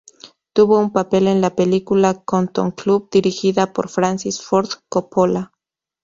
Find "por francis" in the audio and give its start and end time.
3.71-4.41